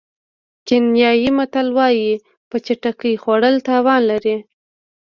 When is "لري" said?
4.11-4.35